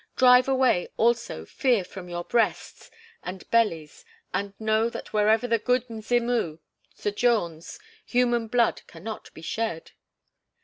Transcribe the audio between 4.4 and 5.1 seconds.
know